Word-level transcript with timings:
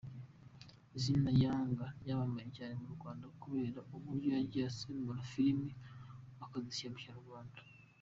Izina 0.97 1.29
Younger 1.43 1.91
ryamamaye 2.01 2.47
cyane 2.57 2.73
mu 2.83 2.89
Rwanda 2.95 3.25
kubera 3.41 3.79
uburyo 3.95 4.27
yagiye 4.37 4.65
asemura 4.71 5.27
film 5.31 5.61
akazishyira 6.43 6.93
mu 6.95 6.99
Kinyarwanda. 7.01 7.59